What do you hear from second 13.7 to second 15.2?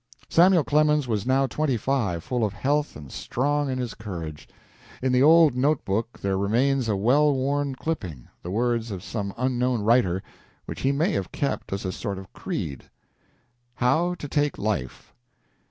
HOW TO TAKE LIFE.